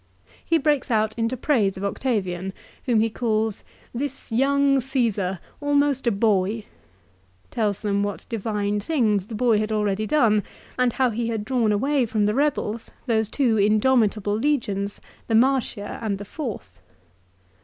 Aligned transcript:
He 0.43 0.57
breaks 0.57 0.89
out 0.89 1.13
into 1.15 1.37
praise 1.37 1.77
of 1.77 1.83
Octavian, 1.83 2.53
whom 2.87 3.01
he 3.01 3.09
calls" 3.11 3.63
this 4.01 4.31
young 4.31 4.77
Csesar, 4.79 5.37
almost 5.61 6.07
a 6.07 6.11
boy"; 6.11 6.65
tells 7.51 7.81
them 7.81 8.01
what 8.01 8.25
divine 8.27 8.79
things 8.79 9.27
the 9.27 9.35
boy 9.35 9.59
had 9.59 9.71
already 9.71 10.07
done, 10.07 10.41
and 10.75 10.93
how 10.93 11.11
he 11.11 11.27
had 11.27 11.45
drawn 11.45 11.71
away 11.71 12.07
from 12.07 12.25
the 12.25 12.33
rebels 12.33 12.89
those 13.05 13.29
two 13.29 13.59
indomitable 13.59 14.33
legions, 14.33 15.01
the 15.27 15.35
Martia 15.35 15.99
and 16.01 16.17
the 16.17 16.25
Fourth. 16.25 16.79